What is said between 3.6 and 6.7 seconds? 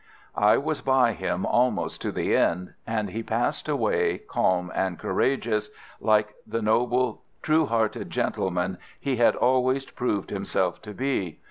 away calm and courageous, like the